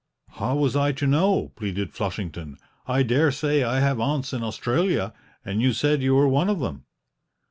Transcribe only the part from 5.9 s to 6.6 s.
you were one of